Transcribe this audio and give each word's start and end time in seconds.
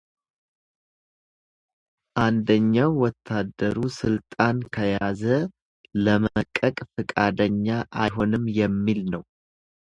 አንደኛው 2.23 2.91
ወታደሩ 3.03 3.75
ስልጣን 3.99 4.57
ከያዘ 4.77 5.21
ለመልቀቅ 6.05 6.75
ፈቃደኛ 6.95 7.67
አይሆንም 8.05 8.47
የሚል 8.61 9.01
ነው። 9.13 9.23